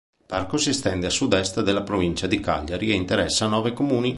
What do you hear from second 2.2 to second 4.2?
di Cagliari e interessa nove comuni.